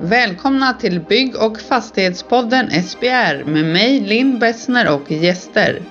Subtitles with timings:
[0.00, 5.82] Välkomna till Bygg och fastighetspodden SBR med mig Linn Bessner och gäster.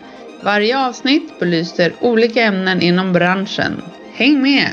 [0.43, 3.81] Varje avsnitt belyser olika ämnen inom branschen.
[4.13, 4.69] Häng med!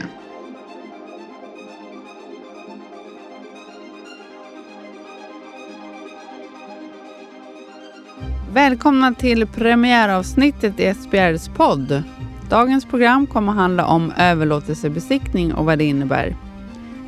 [8.53, 12.03] Välkomna till premiäravsnittet i SBRs podd.
[12.51, 16.36] Dagens program kommer handla om överlåtelsebesiktning och vad det innebär.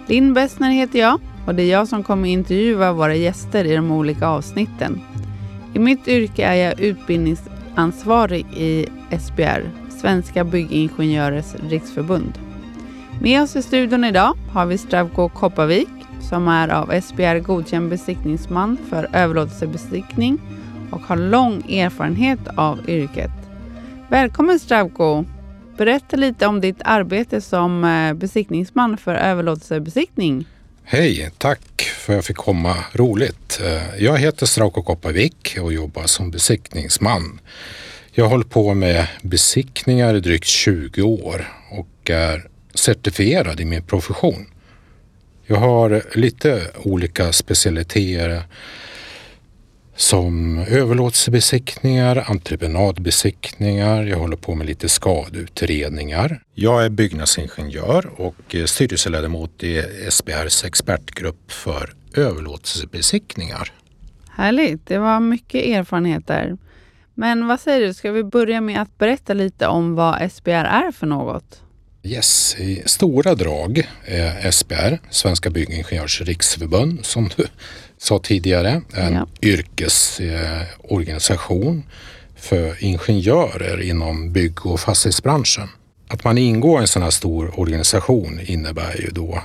[0.06, 3.90] Linn Bessner heter jag och det är jag som kommer intervjua våra gäster i de
[3.90, 5.00] olika avsnitten.
[5.74, 8.86] I mitt yrke är jag utbildningsansvarig i
[9.20, 12.38] SBR, Svenska Byggingenjörers Riksförbund.
[13.20, 15.88] Med oss i studion idag har vi Stravko Kopparvik
[16.20, 20.38] som är av SBR godkänd besiktningsman för överlåtelsebesiktning
[20.90, 23.30] och har lång erfarenhet av yrket.
[24.08, 25.24] Välkommen Stravko!
[25.76, 30.46] Berätta lite om ditt arbete som eh, besiktningsman för överlåtelsebesiktning.
[30.88, 32.76] Hej, tack för att jag fick komma.
[32.92, 33.60] Roligt.
[33.64, 37.40] Eh, jag heter Strauko Kopparvik och jobbar som besiktningsman.
[38.12, 43.82] Jag har hållit på med besiktningar i drygt 20 år och är certifierad i min
[43.82, 44.46] profession.
[45.46, 48.42] Jag har lite olika specialiteter
[49.96, 56.42] som överlåtelsebesiktningar, entreprenadbesiktningar, jag håller på med lite skadeutredningar.
[56.54, 63.72] Jag är byggnadsingenjör och styrelseledamot i SBRs expertgrupp för överlåtelsebesiktningar.
[64.30, 66.56] Härligt, det var mycket erfarenhet där.
[67.14, 70.92] Men vad säger du, ska vi börja med att berätta lite om vad SBR är
[70.92, 71.62] för något?
[72.02, 77.46] Yes, i stora drag är SBR, Svenska Byggingenjörers Riksförbund, som du
[77.98, 79.26] sa tidigare, en ja.
[79.42, 81.82] yrkesorganisation
[82.36, 85.68] för ingenjörer inom bygg och fastighetsbranschen.
[86.08, 89.42] Att man ingår i en sån här stor organisation innebär ju då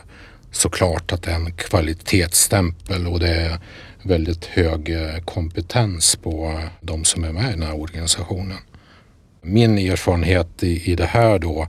[0.52, 3.60] såklart att det är en kvalitetsstämpel och det är
[4.04, 8.58] väldigt hög eh, kompetens på de som är med i den här organisationen.
[9.42, 11.68] Min erfarenhet i, i det här då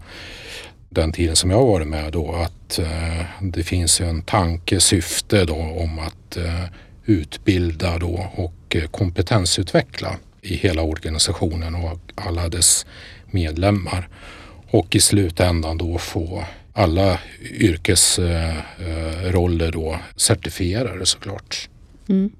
[0.95, 5.45] den tiden som jag har varit med då att eh, det finns en tanke, syfte
[5.45, 6.65] då om att eh,
[7.05, 12.87] utbilda då och eh, kompetensutveckla i hela organisationen och alla dess
[13.27, 14.09] medlemmar.
[14.71, 21.69] Och i slutändan då få alla yrkesroller då certifierade såklart.
[22.09, 22.33] Mm.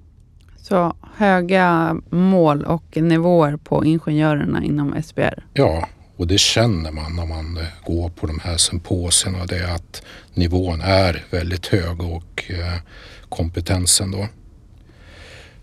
[0.57, 5.45] Så höga mål och nivåer på ingenjörerna inom SBR?
[5.53, 5.89] Ja,
[6.23, 9.47] och det känner man när man eh, går på de här symposierna.
[9.47, 10.03] Det är att
[10.35, 12.77] nivån är väldigt hög och eh,
[13.29, 14.29] kompetensen då.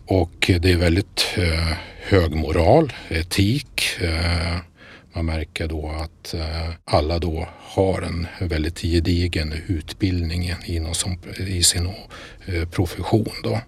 [0.06, 3.81] Och det är väldigt eh, hög moral, etik.
[5.14, 6.36] Man märker då att
[6.86, 10.94] alla då har en väldigt gedigen utbildning inom
[11.38, 11.94] i sin
[12.72, 13.34] profession.
[13.44, 13.62] Då.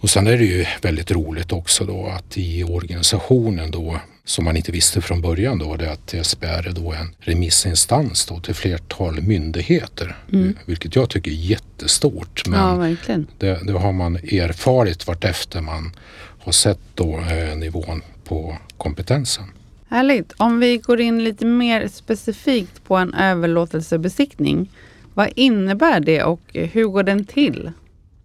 [0.00, 4.56] Och sen är det ju väldigt roligt också då att i organisationen då som man
[4.56, 8.54] inte visste från början då, det är att SBR är då en remissinstans då till
[8.54, 10.16] flertal myndigheter.
[10.32, 10.56] Mm.
[10.64, 12.42] Vilket jag tycker är jättestort.
[12.46, 13.16] Men ja.
[13.38, 15.92] Det, det har man erfarit vartefter man
[16.38, 19.44] har sett då eh, nivån på kompetensen.
[19.88, 20.32] Härligt.
[20.36, 24.70] Om vi går in lite mer specifikt på en överlåtelsebesiktning.
[25.14, 27.70] Vad innebär det och hur går den till?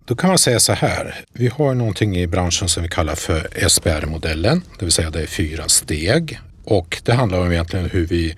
[0.07, 1.25] Då kan man säga så här.
[1.33, 5.27] Vi har någonting i branschen som vi kallar för SBR-modellen, det vill säga det är
[5.27, 8.35] fyra steg och det handlar om egentligen hur vi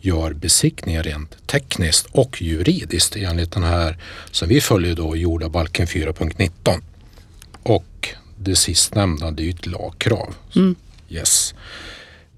[0.00, 3.98] gör besiktningar rent tekniskt och juridiskt enligt den här
[4.30, 6.80] som vi följer då jordabalken 4.19.
[7.62, 10.34] Och det sistnämnda det är ju ett lagkrav.
[10.56, 10.74] Mm.
[11.08, 11.54] Yes.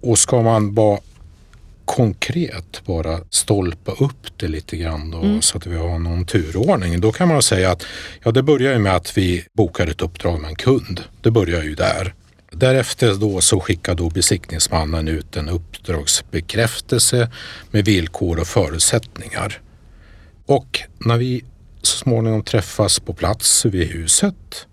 [0.00, 0.98] Och ska man bara
[1.98, 5.42] konkret bara stolpa upp det lite grann då, mm.
[5.42, 7.00] så att vi har någon turordning.
[7.00, 7.86] Då kan man säga att
[8.22, 11.00] ja, det börjar ju med att vi bokar ett uppdrag med en kund.
[11.20, 12.14] Det börjar ju där.
[12.52, 17.30] Därefter då så skickar då besiktningsmannen ut en uppdragsbekräftelse
[17.70, 19.60] med villkor och förutsättningar.
[20.46, 21.44] Och när vi
[21.82, 24.66] så småningom träffas på plats vid huset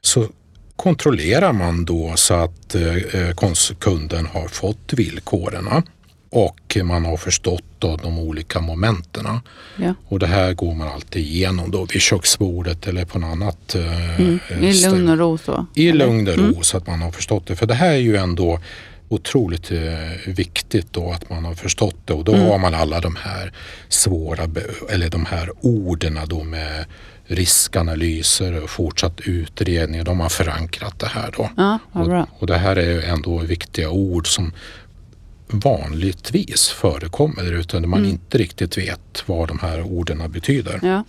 [0.00, 0.28] så
[0.76, 3.34] kontrollerar man då så att eh,
[3.78, 5.68] kunden har fått villkoren
[6.30, 9.26] och man har förstått då de olika momenten.
[9.76, 9.94] Ja.
[10.08, 14.20] Och det här går man alltid igenom då vid köksbordet eller på något annat eh,
[14.20, 14.40] mm.
[14.60, 15.66] I lugn och ro så?
[15.74, 16.62] I lugn och ro mm.
[16.62, 17.56] så att man har förstått det.
[17.56, 18.60] För det här är ju ändå
[19.08, 19.78] otroligt eh,
[20.26, 22.46] viktigt då att man har förstått det och då mm.
[22.46, 23.52] har man alla de här
[23.88, 24.42] svåra,
[24.90, 26.84] eller de här orden då med
[27.30, 30.04] riskanalyser och fortsatt utredning.
[30.04, 31.50] De har förankrat det här då.
[31.56, 34.52] Ja, och, och, det här är ändå viktiga ord som
[35.52, 38.10] vanligtvis förekommer utan man mm.
[38.10, 40.80] inte riktigt vet vad de här orden betyder.
[40.82, 41.04] Ja.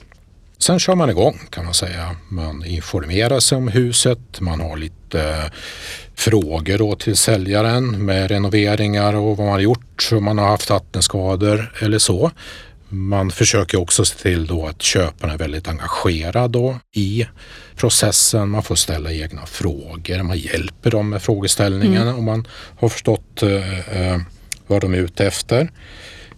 [0.58, 2.16] Sen kör man igång kan man säga.
[2.30, 5.52] Man informerar sig om huset, man har lite
[6.16, 10.70] frågor då till säljaren med renoveringar och vad man har gjort, om man har haft
[10.70, 12.32] vattenskador eller så.
[12.94, 17.26] Man försöker också se till då att köparen är väldigt engagerad då i
[17.76, 18.50] processen.
[18.50, 20.24] Man får ställa egna frågor.
[20.24, 22.16] Man hjälper dem med frågeställningen mm.
[22.16, 22.48] om man
[22.80, 24.22] har förstått eh, eh,
[24.68, 25.72] vad de är ute efter.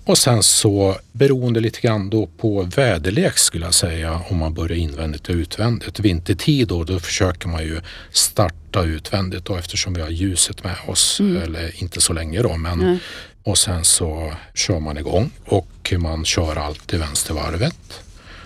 [0.05, 4.77] Och sen så beroende lite grann då på väderlek skulle jag säga om man börjar
[4.77, 5.99] invändigt och utvändigt.
[5.99, 11.19] Vintertid då, då försöker man ju starta utvändigt då eftersom vi har ljuset med oss.
[11.19, 11.41] Mm.
[11.41, 12.97] Eller inte så länge då men mm.
[13.43, 18.03] Och sen så kör man igång och man kör alltid vänstervarvet.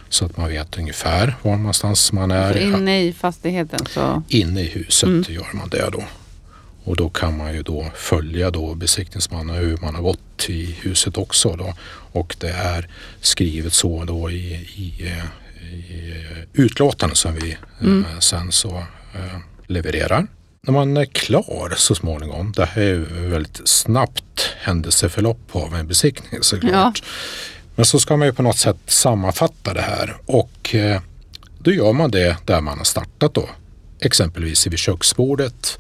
[0.10, 2.54] Så att man vet ungefär var någonstans man är.
[2.54, 3.86] Så inne i fastigheten?
[3.90, 4.24] Så...
[4.30, 5.24] Inne i huset mm.
[5.28, 6.04] gör man det då.
[6.84, 11.18] Och då kan man ju då följa då besiktningsmannen hur man har gått i huset
[11.18, 11.56] också.
[11.56, 11.74] Då.
[12.12, 12.90] Och det är
[13.22, 15.14] skrivet så då i, i,
[15.72, 16.14] i
[16.54, 18.06] utlåtandet som vi mm.
[18.06, 18.78] eh, sen så
[19.16, 20.28] eh, levererar.
[20.62, 25.88] När man är klar så småningom, det här är ju väldigt snabbt händelseförlopp av en
[25.88, 27.02] besiktning såklart.
[27.04, 27.08] Ja.
[27.76, 31.02] Men så ska man ju på något sätt sammanfatta det här och eh,
[31.60, 33.50] då gör man det där man har startat då.
[34.00, 35.80] Exempelvis vid köksbordet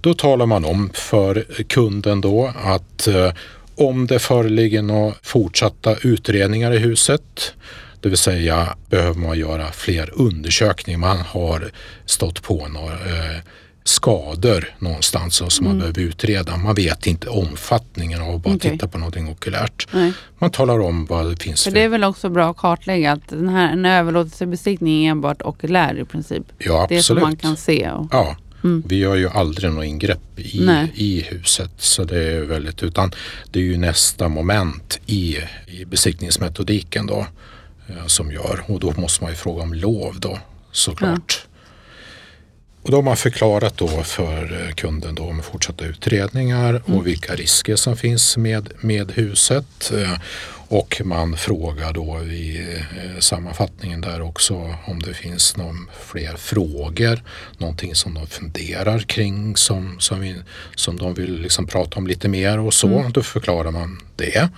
[0.00, 3.32] då talar man om för kunden då att eh,
[3.74, 7.52] om det föreligger några fortsatta utredningar i huset,
[8.00, 11.70] det vill säga behöver man göra fler undersökningar, man har
[12.04, 13.40] stått på några eh,
[13.88, 15.68] skador någonstans som mm.
[15.68, 16.56] man behöver utreda.
[16.56, 18.70] Man vet inte omfattningen av att bara okay.
[18.70, 19.88] titta på någonting okulärt.
[19.92, 20.12] Nej.
[20.38, 21.70] Man talar om vad det finns för...
[21.70, 25.98] Det är väl också bra att kartlägga att den här, en överlåtelsebesiktning är enbart okulär
[25.98, 26.44] i princip.
[26.58, 26.98] Ja, absolut.
[26.98, 27.90] Det som man kan se.
[27.90, 28.08] Och...
[28.10, 28.82] Ja, Mm.
[28.86, 33.12] Vi gör ju aldrig något ingrepp i, i huset så det är väldigt utan
[33.50, 35.36] det är ju nästa moment i,
[35.66, 37.26] i besiktningsmetodiken då
[37.88, 40.38] eh, som gör och då måste man ju fråga om lov då
[40.72, 41.45] såklart.
[42.86, 46.98] Och då har man förklarat då för eh, kunden då med fortsatta utredningar mm.
[46.98, 49.92] och vilka risker som finns med, med huset.
[50.68, 57.22] Och man frågar då i eh, sammanfattningen där också om det finns någon fler frågor,
[57.58, 60.36] någonting som de funderar kring som, som, vi,
[60.74, 62.98] som de vill liksom prata om lite mer och så.
[62.98, 63.12] Mm.
[63.12, 64.48] Då förklarar man det.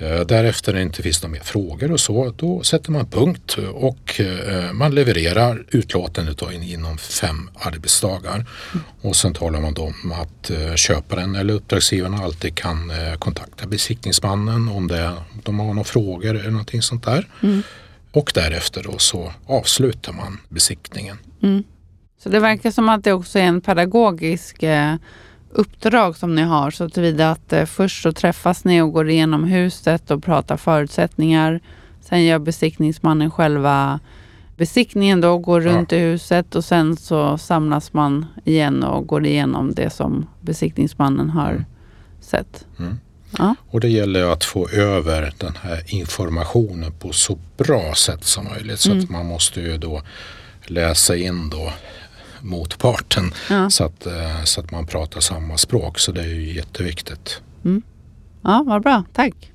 [0.00, 3.56] Eh, därefter när det inte finns några mer frågor och så, då sätter man punkt
[3.72, 8.34] och eh, man levererar utlåtandet inom fem arbetsdagar.
[8.34, 8.84] Mm.
[9.00, 14.88] Och sen talar man då om att köparen eller uppdragsgivaren alltid kan kontakta besiktningsmannen om
[14.88, 15.12] det,
[15.48, 17.28] de har några frågor eller någonting sånt där.
[17.42, 17.62] Mm.
[18.12, 21.16] Och därefter då så avslutar man besiktningen.
[21.42, 21.64] Mm.
[22.18, 24.64] Så det verkar som att det också är en pedagogisk
[25.50, 29.44] uppdrag som ni har så tillvida att eh, först så träffas ni och går igenom
[29.44, 31.60] huset och pratar förutsättningar.
[32.00, 34.00] Sen gör besiktningsmannen själva
[34.56, 35.98] besiktningen då, går runt ja.
[35.98, 41.50] i huset och sen så samlas man igen och går igenom det som besiktningsmannen har
[41.50, 41.64] mm.
[42.20, 42.66] sett.
[42.78, 42.98] Mm.
[43.38, 43.54] Ja.
[43.70, 48.80] Och det gäller att få över den här informationen på så bra sätt som möjligt.
[48.80, 49.04] Så mm.
[49.04, 50.02] att man måste ju då
[50.66, 51.72] läsa in då
[52.40, 53.70] motparten ja.
[53.70, 55.98] så, att, eh, så att man pratar samma språk.
[55.98, 57.40] Så det är ju jätteviktigt.
[57.64, 57.82] Mm.
[58.42, 59.04] Ja, vad bra.
[59.12, 59.52] Tack.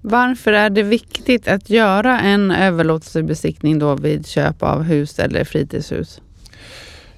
[0.00, 6.20] Varför är det viktigt att göra en överlåtelsebesiktning då vid köp av hus eller fritidshus?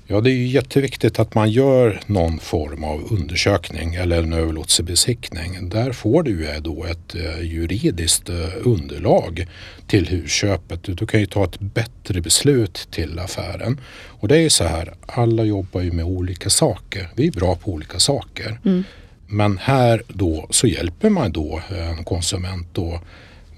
[0.09, 5.69] Ja, det är ju jätteviktigt att man gör någon form av undersökning eller en överlåtelsebesiktning.
[5.69, 8.35] Där får du ju då ett eh, juridiskt eh,
[8.65, 9.47] underlag
[9.87, 10.83] till husköpet.
[10.83, 13.81] Du kan ju ta ett bättre beslut till affären.
[14.07, 17.09] Och det är ju så här, alla jobbar ju med olika saker.
[17.15, 18.59] Vi är bra på olika saker.
[18.65, 18.85] Mm.
[19.27, 23.01] Men här då så hjälper man då en konsument då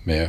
[0.05, 0.29] med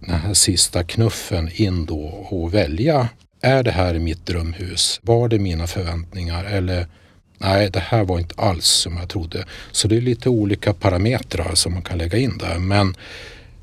[0.00, 3.08] den här sista knuffen in då och välja
[3.44, 5.00] är det här mitt drömhus?
[5.02, 6.44] Var det mina förväntningar?
[6.44, 6.86] Eller
[7.38, 9.44] nej, det här var inte alls som jag trodde.
[9.72, 12.58] Så det är lite olika parametrar som man kan lägga in där.
[12.58, 12.94] Men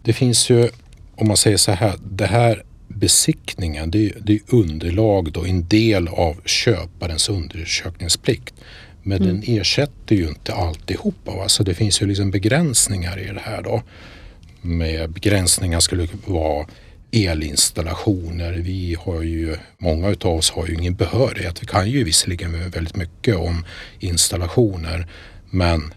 [0.03, 0.69] det finns ju,
[1.15, 5.67] om man säger så här, det här besiktningen, det är, det är underlag då, en
[5.67, 8.53] del av köparens undersökningsplikt.
[9.03, 9.27] Men mm.
[9.27, 11.35] den ersätter ju inte alltihopa.
[11.35, 11.49] Va?
[11.49, 13.81] Så det finns ju liksom begränsningar i det här då.
[14.61, 16.67] Med begränsningar skulle vara
[17.11, 18.51] elinstallationer.
[18.51, 21.63] Vi har ju, många av oss har ju ingen behörighet.
[21.63, 23.65] Vi kan ju visserligen väldigt mycket om
[23.99, 25.07] installationer
[25.49, 25.93] men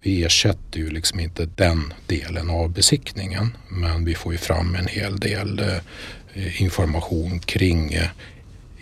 [0.00, 3.56] vi ersätter ju liksom inte den delen av besiktningen.
[3.68, 5.58] Men vi får ju fram en hel del
[6.34, 8.08] eh, information kring eh,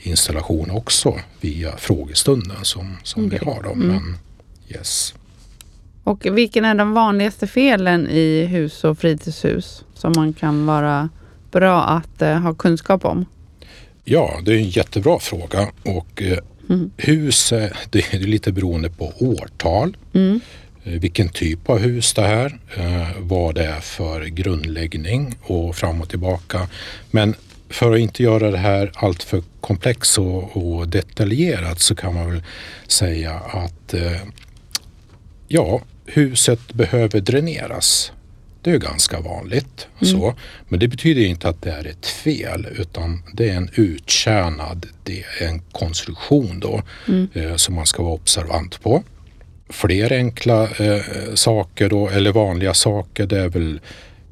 [0.02, 3.38] installation också via frågestunden som, som okay.
[3.38, 3.62] vi har.
[3.62, 3.72] Då.
[3.72, 3.86] Mm.
[3.88, 4.16] Men,
[4.68, 5.14] yes.
[6.04, 11.08] Och vilken är de vanligaste felen i hus och fritidshus som man kan vara
[11.50, 13.26] bra att eh, ha kunskap om?
[14.04, 15.68] Ja, det är en jättebra fråga.
[15.84, 16.38] Och eh,
[16.68, 16.90] mm.
[16.96, 17.52] hus,
[17.90, 19.96] det är lite beroende på årtal.
[20.12, 20.40] Mm.
[20.84, 26.00] Eh, vilken typ av hus det är, eh, vad det är för grundläggning och fram
[26.00, 26.68] och tillbaka.
[27.10, 27.34] Men
[27.68, 32.42] för att inte göra det här alltför komplext och, och detaljerat så kan man väl
[32.86, 34.20] säga att eh,
[35.48, 38.12] ja, huset behöver dräneras.
[38.62, 39.86] Det är ganska vanligt.
[40.00, 40.12] Mm.
[40.12, 40.34] Så.
[40.68, 45.24] Men det betyder inte att det är ett fel utan det är en uttjänad, det
[45.40, 47.28] är en konstruktion då mm.
[47.34, 49.02] eh, som man ska vara observant på.
[49.68, 51.02] Fler enkla eh,
[51.34, 53.80] saker då, eller vanliga saker, det är väl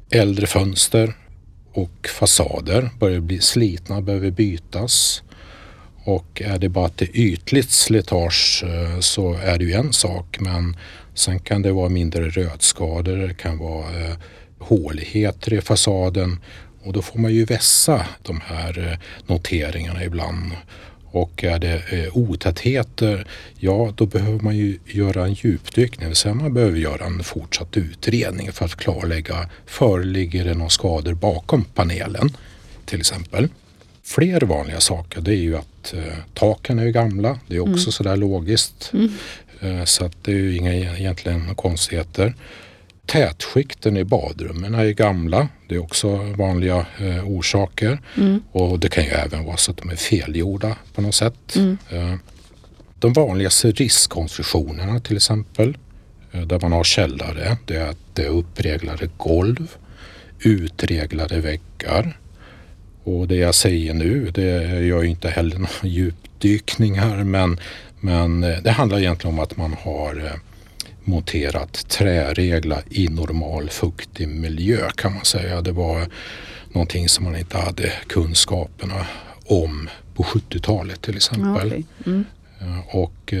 [0.09, 1.13] äldre fönster
[1.73, 5.23] och fasader börjar bli slitna, behöver bytas.
[6.03, 10.75] Och är det bara ett ytligt slitage eh, så är det ju en sak men
[11.19, 14.15] sen kan det vara mindre rötskador, det kan vara eh,
[14.59, 16.39] håligheter i fasaden
[16.83, 20.51] och då får man ju vässa de här eh, noteringarna ibland.
[21.11, 23.27] Och är det eh, otätheter,
[23.59, 27.23] ja då behöver man ju göra en djupdykning, det vill säga man behöver göra en
[27.23, 32.37] fortsatt utredning för att klarlägga föreligger det några skador bakom panelen
[32.85, 33.47] till exempel.
[34.03, 37.91] Fler vanliga saker det är ju att eh, taken är gamla, det är också mm.
[37.91, 38.91] sådär logiskt.
[38.93, 39.11] Mm.
[39.61, 42.33] Eh, så att det är ju inga egentligen konstigheter.
[43.05, 45.47] Tätskikten i badrummen är gamla.
[45.67, 48.01] Det är också vanliga eh, orsaker.
[48.17, 48.43] Mm.
[48.51, 51.55] Och det kan ju även vara så att de är felgjorda på något sätt.
[51.55, 51.77] Mm.
[51.89, 52.15] Eh,
[52.99, 55.77] de vanligaste riskkonstruktionerna till exempel,
[56.31, 59.75] där man har källare, det är att det är uppreglade golv,
[60.39, 62.17] utreglade väggar.
[63.03, 67.59] Och det jag säger nu, det gör ju inte heller några djupdykningar men,
[67.99, 70.31] men eh, det handlar egentligen om att man har eh,
[71.03, 75.61] monterat träregla i normal fuktig miljö kan man säga.
[75.61, 76.07] Det var
[76.71, 79.05] någonting som man inte hade kunskaperna
[79.45, 81.67] om på 70-talet till exempel.
[81.67, 81.83] Okay.
[82.05, 82.25] Mm.
[82.61, 83.33] Eh, och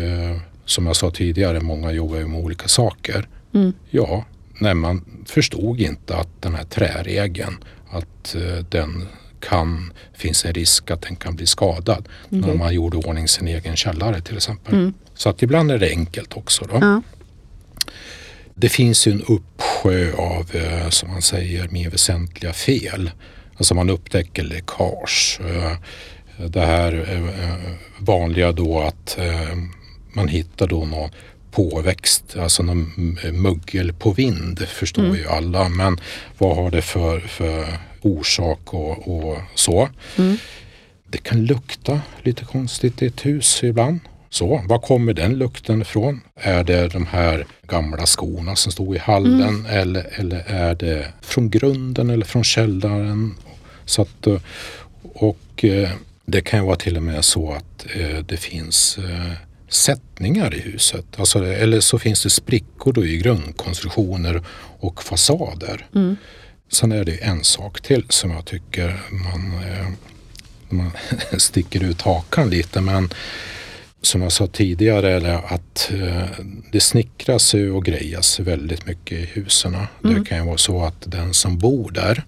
[0.65, 3.27] som jag sa tidigare, många jobbar ju med olika saker.
[3.53, 3.73] Mm.
[3.89, 4.25] Ja,
[4.59, 8.35] nej, man förstod inte att den här träregeln, att
[8.69, 9.07] den
[9.39, 12.39] kan, finns en risk att den kan bli skadad okay.
[12.39, 14.73] när man gjorde ordning sin egen källare till exempel.
[14.73, 14.93] Mm.
[15.13, 16.65] Så att ibland är det enkelt också.
[16.65, 16.77] Då.
[16.81, 17.01] Ja.
[18.55, 23.11] Det finns ju en uppsjö av, eh, som man säger, mer väsentliga fel.
[23.57, 25.39] Alltså man upptäcker läckage.
[25.45, 25.77] Eh,
[26.47, 27.55] det här eh,
[27.99, 29.17] vanliga då att
[30.13, 31.09] man hittar då någon
[31.51, 35.15] påväxt, alltså någon muggel på vind förstår mm.
[35.15, 35.69] ju alla.
[35.69, 35.99] Men
[36.37, 37.67] vad har det för, för
[38.01, 39.89] orsak och, och så.
[40.17, 40.37] Mm.
[41.07, 43.99] Det kan lukta lite konstigt i ett hus ibland.
[44.29, 46.21] Så, var kommer den lukten ifrån?
[46.35, 49.65] Är det de här gamla skorna som stod i hallen mm.
[49.65, 53.35] eller, eller är det från grunden eller från källaren?
[53.85, 54.41] Så att, eh,
[55.03, 55.89] och eh,
[56.25, 58.99] det kan ju vara till och med så att eh, det finns
[59.69, 61.05] sättningar i huset.
[61.17, 64.43] Alltså, eller så finns det sprickor i grundkonstruktioner
[64.79, 65.85] och fasader.
[65.95, 66.15] Mm.
[66.71, 69.61] Sen är det en sak till som jag tycker man,
[70.69, 70.91] man
[71.37, 72.81] sticker ut hakan lite.
[72.81, 73.09] Men
[74.01, 79.75] som jag sa tidigare, är att eh, det snickras och grejas väldigt mycket i husen.
[79.75, 79.87] Mm.
[80.01, 82.23] Det kan ju vara så att den som bor där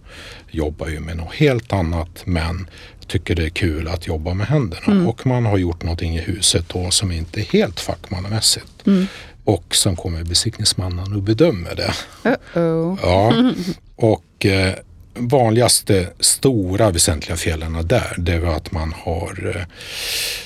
[0.49, 2.67] jobbar ju med något helt annat men
[3.11, 4.85] tycker det är kul att jobba med händerna.
[4.87, 5.07] Mm.
[5.07, 8.87] Och man har gjort någonting i huset då som inte är helt fackmannamässigt.
[8.87, 9.07] Mm.
[9.43, 11.93] Och sen kommer besiktningsmannen och bedömer det.
[12.29, 12.97] Uh -oh.
[13.01, 13.53] Ja,
[13.95, 14.73] och eh,
[15.15, 19.63] vanligaste stora väsentliga felen där det var att man har eh,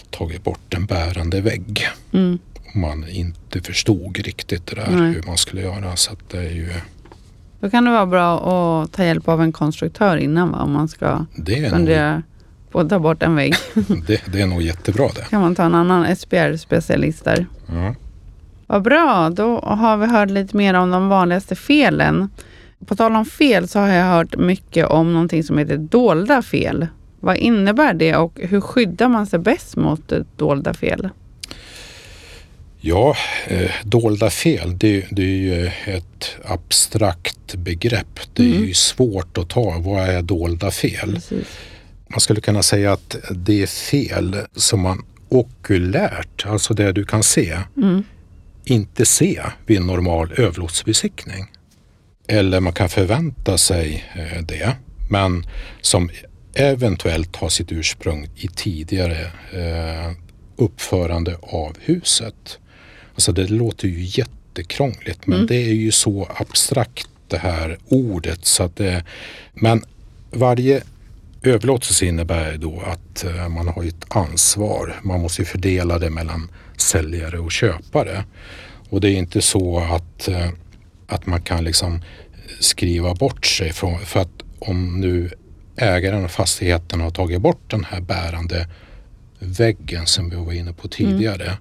[0.10, 1.88] tagit bort en bärande vägg.
[2.12, 2.40] Mm.
[2.74, 5.14] Man inte förstod riktigt det där Nej.
[5.14, 5.96] hur man skulle göra.
[5.96, 6.74] Så det är ju...
[7.60, 8.38] Då kan det vara bra
[8.84, 10.58] att ta hjälp av en konstruktör innan va?
[10.58, 11.26] om man ska
[11.70, 12.22] fundera nog...
[12.72, 13.56] på att ta bort en vägg.
[14.08, 15.22] det, det, är nog jättebra det.
[15.30, 17.46] kan man ta en annan SPR-specialist där.
[17.68, 17.96] Ja.
[18.68, 22.30] Vad bra, då har vi hört lite mer om de vanligaste felen.
[22.86, 26.88] På tal om fel så har jag hört mycket om någonting som heter dolda fel.
[27.20, 31.10] Vad innebär det och hur skyddar man sig bäst mot dolda fel?
[32.88, 33.16] Ja,
[33.48, 38.20] eh, dolda fel det, det, är ju ett abstrakt begrepp.
[38.34, 38.66] Det är mm.
[38.66, 39.80] ju svårt att ta.
[39.80, 41.14] Vad är dolda fel?
[41.14, 41.48] Precis.
[42.08, 47.24] Man skulle kunna säga att det är fel som man okulärt, alltså det du kan
[47.24, 48.04] se, mm.
[48.66, 51.46] Inte se vid en normal överlåtsbesiktning.
[52.28, 54.76] Eller man kan förvänta sig eh, det,
[55.10, 55.46] men
[55.82, 56.10] som
[56.54, 59.22] eventuellt har sitt ursprung i tidigare
[59.54, 60.12] eh,
[60.56, 62.60] uppförande av huset.
[63.14, 65.48] Alltså det låter ju jättekrångligt men mm.
[65.48, 69.04] det är ju så abstrakt det här ordet så att det,
[69.54, 69.84] men
[70.32, 70.84] varje
[71.48, 74.96] överlåtelse innebär då att eh, man har ett ansvar.
[75.04, 78.24] Man måste fördela det mellan säljare och köpare.
[78.90, 80.50] Och det är inte så att, eh,
[81.08, 82.02] att man kan liksom
[82.60, 85.30] skriva bort sig från, för att om nu
[85.78, 88.68] ägaren av fastigheten har tagit bort den här bärande
[89.40, 91.44] väggen som vi var inne på tidigare.
[91.44, 91.58] Mm.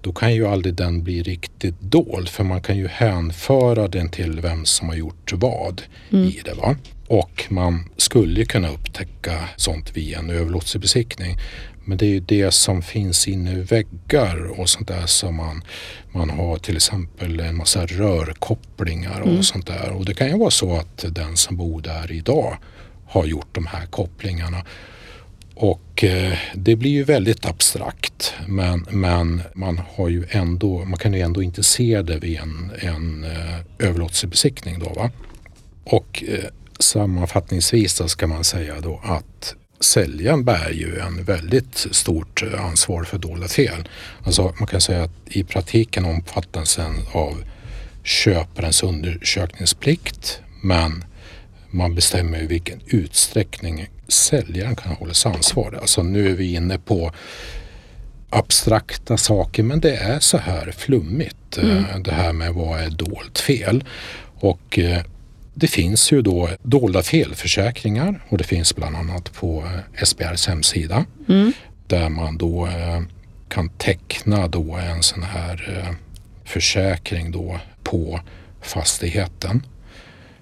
[0.00, 4.40] Då kan ju aldrig den bli riktigt dold för man kan ju hänföra den till
[4.40, 6.28] vem som har gjort vad mm.
[6.28, 6.54] i det.
[6.54, 6.76] Va?
[7.06, 11.36] Och man skulle kunna upptäcka sånt via en överlåtelsebesiktning.
[11.84, 15.64] Men det är ju det som finns inne i väggar och sånt där som man,
[16.12, 19.42] man har till exempel en massa rörkopplingar och mm.
[19.42, 19.92] sånt där.
[19.92, 22.56] Och det kan ju vara så att den som bor där idag
[23.06, 24.64] har gjort de här kopplingarna.
[25.54, 31.14] Och eh, det blir ju väldigt abstrakt men, men man, har ju ändå, man kan
[31.14, 34.78] ju ändå inte se det vid en, en eh, överlåtelsebesiktning.
[34.78, 35.10] Då, va?
[35.84, 36.44] Och eh,
[36.78, 43.18] sammanfattningsvis så ska man säga då att säljaren bär ju en väldigt stort ansvar för
[43.18, 43.88] dolda fel.
[44.24, 47.44] Alltså man kan säga att i praktiken omfattas den av
[48.02, 51.04] köparens undersökningsplikt men
[51.70, 55.78] man bestämmer i vilken utsträckning säljaren kan hållas ansvarig.
[55.78, 57.12] Alltså nu är vi inne på
[58.30, 61.76] abstrakta saker men det är så här flummigt mm.
[61.76, 63.84] Eh, det här med vad är dolt fel.
[64.34, 65.02] Och eh,
[65.54, 71.04] det finns ju då dolda felförsäkringar och det finns bland annat på eh, SBRs hemsida
[71.28, 71.52] mm.
[71.86, 72.68] där man då
[73.48, 75.88] kan teckna då en sån här
[76.44, 78.20] försäkring då på
[78.62, 79.66] fastigheten.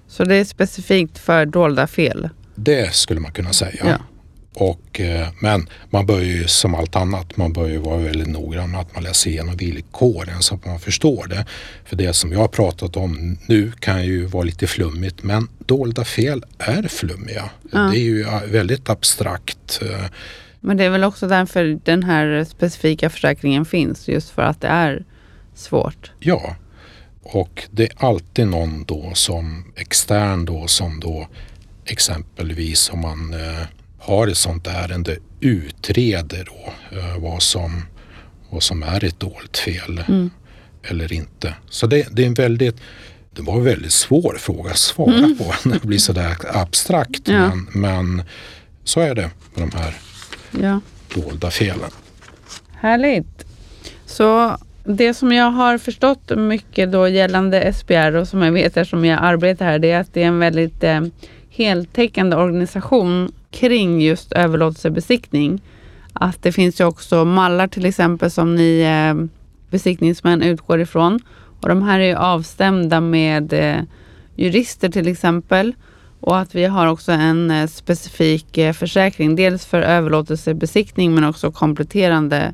[0.07, 2.29] Så det är specifikt för dolda fel?
[2.55, 3.85] Det skulle man kunna säga.
[3.85, 3.97] Ja.
[4.53, 8.71] Och, eh, men man bör ju som allt annat, man bör ju vara väldigt noggrann
[8.71, 11.45] med att man läser igenom villkoren så att man förstår det.
[11.85, 16.05] För det som jag har pratat om nu kan ju vara lite flummigt men dolda
[16.05, 17.49] fel är flummiga.
[17.71, 17.79] Ja.
[17.79, 19.79] Det är ju väldigt abstrakt.
[19.81, 20.05] Eh.
[20.59, 24.67] Men det är väl också därför den här specifika försäkringen finns, just för att det
[24.67, 25.05] är
[25.55, 26.11] svårt?
[26.19, 26.55] Ja,
[27.23, 31.27] och det är alltid någon då som extern då som då
[31.85, 33.67] exempelvis om man eh,
[34.03, 37.85] har ett sånt ärende utreder då eh, vad, som,
[38.49, 40.29] vad som är ett dolt fel mm.
[40.83, 41.55] eller inte.
[41.69, 42.75] Så det, det, är en väldigt
[43.31, 45.37] det var en väldigt svår fråga att svara mm.
[45.37, 47.27] på när det blir sådär abstrakt.
[47.27, 47.49] Ja.
[47.49, 48.23] Men, men,
[48.83, 49.93] så är det med de här
[50.61, 50.79] ja.
[51.15, 51.89] dolda felen.
[52.71, 53.45] Härligt.
[54.05, 59.05] Så det som jag har förstått mycket då gällande SBR och som jag vet eftersom
[59.05, 61.01] jag arbetar här, det är att det är en väldigt eh,
[61.49, 65.61] heltäckande organisation kring just överlåtelsebesiktning.
[66.13, 69.25] Att det finns ju också mallar till exempel som ni eh,
[69.69, 71.19] besiktningsmän utgår ifrån.
[71.61, 73.81] Och de här är ju avstämda med eh,
[74.35, 75.73] jurister till exempel.
[76.19, 81.51] Och att vi har också en eh, specifik eh, försäkring, dels för överlåtelsebesiktning men också
[81.51, 82.53] kompletterande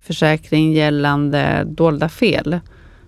[0.00, 2.60] försäkring gällande dolda fel.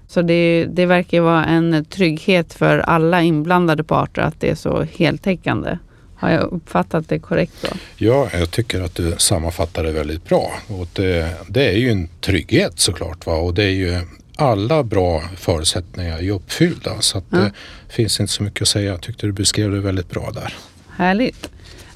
[0.06, 4.82] Så det, det verkar vara en trygghet för alla inblandade parter att det är så
[4.82, 5.78] heltäckande.
[6.20, 7.68] Har jag uppfattat det korrekt då?
[7.96, 10.52] Ja, jag tycker att du sammanfattar det väldigt bra.
[10.66, 13.26] Och det, det är ju en trygghet såklart.
[13.26, 13.34] Va?
[13.34, 14.00] Och det är ju
[14.36, 17.00] alla bra förutsättningar är uppfyllda.
[17.00, 17.38] Så ja.
[17.38, 17.52] det
[17.88, 18.90] finns inte så mycket att säga.
[18.90, 20.54] Jag tyckte du beskrev det väldigt bra där.
[20.96, 21.50] Härligt.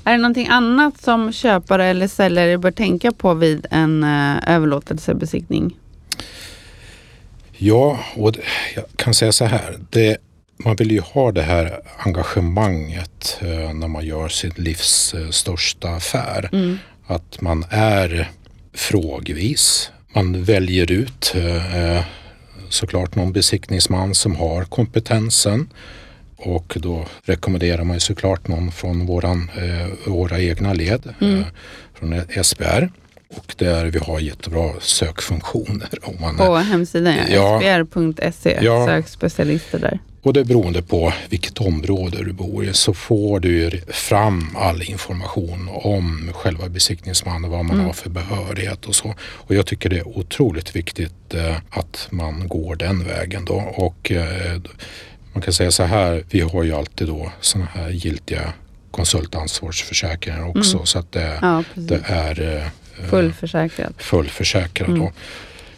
[0.04, 5.76] Är det någonting annat som köpare eller säljare bör tänka på vid en uh, överlåtelsebesiktning?
[7.52, 8.36] Ja, och
[8.74, 9.78] jag kan säga så här.
[9.90, 10.16] Det,
[10.56, 15.88] man vill ju ha det här engagemanget uh, när man gör sitt livs uh, största
[15.88, 16.48] affär.
[16.52, 16.78] Mm.
[17.06, 18.30] Att man är
[18.74, 19.90] frågvis.
[20.14, 21.34] Man väljer ut
[22.68, 25.68] såklart någon besiktningsman som har kompetensen
[26.44, 31.38] och då rekommenderar man ju såklart någon från våran, eh, våra egna led, mm.
[31.38, 31.46] eh,
[31.94, 32.88] från SBR.
[33.36, 35.88] Och där vi har jättebra sökfunktioner.
[36.02, 37.60] Om man, på hemsidan, ja.
[37.60, 38.86] sbr.se, ja.
[38.86, 39.98] sök specialister där.
[40.24, 44.82] Och det är beroende på vilket område du bor i så får du fram all
[44.82, 47.86] information om själva besiktningsmannen, vad man mm.
[47.86, 49.14] har för behörighet och så.
[49.20, 53.54] Och jag tycker det är otroligt viktigt eh, att man går den vägen då.
[53.74, 54.60] Och eh,
[55.32, 58.52] man kan säga så här, vi har ju alltid då sådana här giltiga
[58.90, 60.86] konsultansvarsförsäkringar också mm.
[60.86, 63.92] så att det, ja, det är eh, fullförsäkrat.
[63.98, 65.08] fullförsäkrat mm.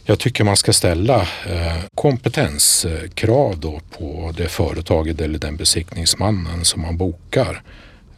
[0.09, 6.83] Jag tycker man ska ställa eh, kompetenskrav då på det företaget eller den besiktningsmannen som
[6.83, 7.63] man bokar.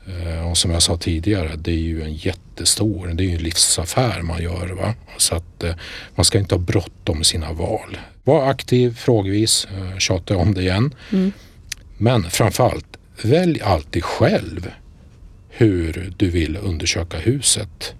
[0.07, 3.42] Eh, och som jag sa tidigare, det är ju en jättestor, det är ju en
[3.42, 4.68] livsaffär man gör.
[4.68, 4.94] Va?
[5.16, 5.74] Så att eh,
[6.14, 7.98] man ska inte ha bråttom med sina val.
[8.24, 10.94] Var aktiv frågvis, tjata om det igen.
[11.12, 11.33] Mm.
[11.98, 14.70] Men framförallt, välj alltid själv
[15.48, 17.94] hur du vill undersöka huset.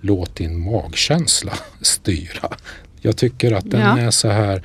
[0.00, 2.56] Låt din magkänsla styra.
[3.00, 3.98] Jag tycker att den Ja.
[3.98, 4.62] är så här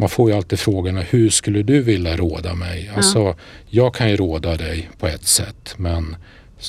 [0.00, 2.90] man får ju alltid frågorna, hur skulle du vilja råda mig?
[2.96, 6.16] Alltså, jag kan ju råda dig på ett sätt, men,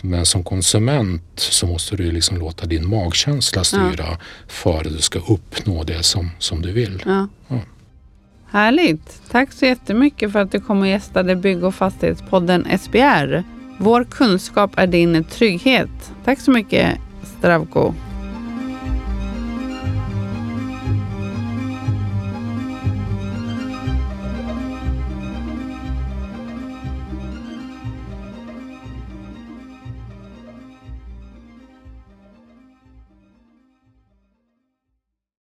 [0.04, 5.20] men som konsument så måste du liksom låta din magkänsla styra för att du ska
[5.20, 7.04] uppnå det som, som du vill.
[7.06, 7.28] Ja.
[7.48, 7.60] Ja.
[8.50, 9.22] Härligt.
[9.32, 13.44] Tack så jättemycket för att du kom och gästade Bygg och fastighetspodden SBR.
[13.80, 16.12] Vår kunskap är din trygghet.
[16.26, 16.98] Tack så mycket
[17.38, 17.94] Stravko.